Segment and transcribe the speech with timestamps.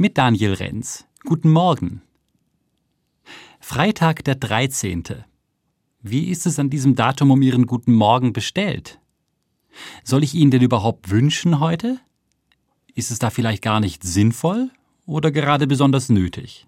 [0.00, 1.04] mit Daniel Renz.
[1.26, 2.00] Guten Morgen.
[3.60, 5.04] Freitag der 13.
[6.00, 8.98] Wie ist es an diesem Datum um Ihren guten Morgen bestellt?
[10.02, 12.00] Soll ich Ihnen denn überhaupt wünschen heute?
[12.94, 14.70] Ist es da vielleicht gar nicht sinnvoll
[15.04, 16.66] oder gerade besonders nötig?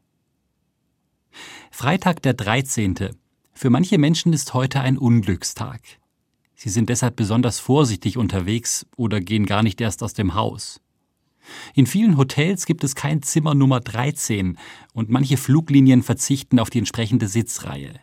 [1.70, 3.16] Freitag der 13.
[3.54, 5.80] Für manche Menschen ist heute ein Unglückstag.
[6.54, 10.82] Sie sind deshalb besonders vorsichtig unterwegs oder gehen gar nicht erst aus dem Haus.
[11.74, 14.58] In vielen Hotels gibt es kein Zimmer Nummer 13
[14.94, 18.00] und manche Fluglinien verzichten auf die entsprechende Sitzreihe.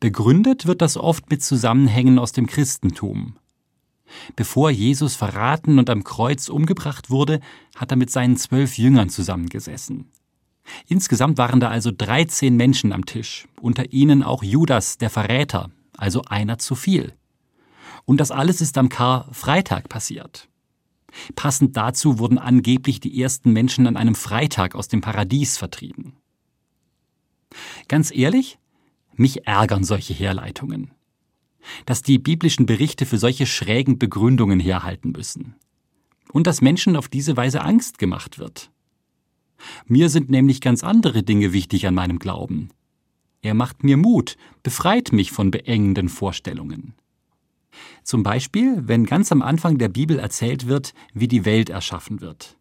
[0.00, 3.36] Begründet wird das oft mit Zusammenhängen aus dem Christentum.
[4.36, 7.40] Bevor Jesus verraten und am Kreuz umgebracht wurde,
[7.74, 10.10] hat er mit seinen zwölf Jüngern zusammengesessen.
[10.86, 16.22] Insgesamt waren da also 13 Menschen am Tisch, unter ihnen auch Judas, der Verräter, also
[16.22, 17.14] einer zu viel.
[18.04, 20.48] Und das alles ist am Karfreitag passiert.
[21.36, 26.16] Passend dazu wurden angeblich die ersten Menschen an einem Freitag aus dem Paradies vertrieben.
[27.88, 28.58] Ganz ehrlich,
[29.14, 30.90] mich ärgern solche Herleitungen.
[31.86, 35.54] Dass die biblischen Berichte für solche schrägen Begründungen herhalten müssen.
[36.32, 38.70] Und dass Menschen auf diese Weise Angst gemacht wird.
[39.86, 42.70] Mir sind nämlich ganz andere Dinge wichtig an meinem Glauben.
[43.40, 46.94] Er macht mir Mut, befreit mich von beengenden Vorstellungen.
[48.02, 52.56] Zum Beispiel, wenn ganz am Anfang der Bibel erzählt wird, wie die Welt erschaffen wird.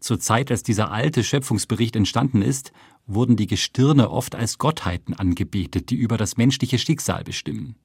[0.00, 2.72] Zur Zeit, als dieser alte Schöpfungsbericht entstanden ist,
[3.06, 7.76] wurden die Gestirne oft als Gottheiten angebetet, die über das menschliche Schicksal bestimmen.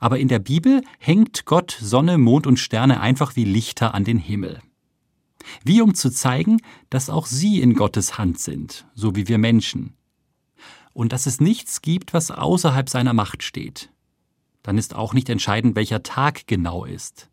[0.00, 4.18] Aber in der Bibel hängt Gott Sonne, Mond und Sterne einfach wie Lichter an den
[4.18, 4.60] Himmel.
[5.64, 6.58] Wie um zu zeigen,
[6.90, 9.94] dass auch sie in Gottes Hand sind, so wie wir Menschen.
[10.92, 13.90] Und dass es nichts gibt, was außerhalb seiner Macht steht
[14.64, 17.28] dann ist auch nicht entscheidend, welcher Tag genau ist.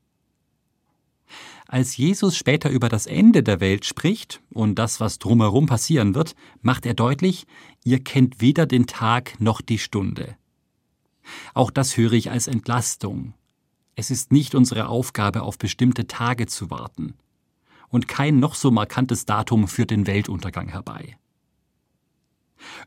[1.65, 6.35] Als Jesus später über das Ende der Welt spricht und das, was drumherum passieren wird,
[6.61, 7.47] macht er deutlich,
[7.85, 10.35] ihr kennt weder den Tag noch die Stunde.
[11.53, 13.33] Auch das höre ich als Entlastung.
[13.95, 17.16] Es ist nicht unsere Aufgabe, auf bestimmte Tage zu warten.
[17.88, 21.17] Und kein noch so markantes Datum führt den Weltuntergang herbei.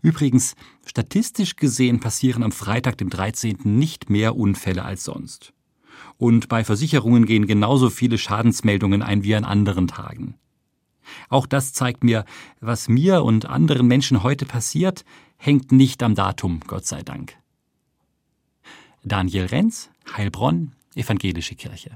[0.03, 0.55] Übrigens,
[0.87, 3.59] statistisch gesehen passieren am Freitag, dem 13.
[3.65, 5.53] nicht mehr Unfälle als sonst.
[6.17, 10.35] Und bei Versicherungen gehen genauso viele Schadensmeldungen ein wie an anderen Tagen.
[11.29, 12.25] Auch das zeigt mir,
[12.61, 15.05] was mir und anderen Menschen heute passiert,
[15.37, 17.37] hängt nicht am Datum, Gott sei Dank.
[19.03, 21.91] Daniel Renz, Heilbronn, Evangelische Kirche.